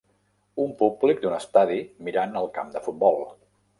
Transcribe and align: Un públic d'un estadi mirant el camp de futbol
Un 0.63 0.71
públic 0.79 1.21
d'un 1.25 1.35
estadi 1.39 1.77
mirant 2.09 2.35
el 2.43 2.49
camp 2.57 2.73
de 2.77 2.83
futbol 2.87 3.23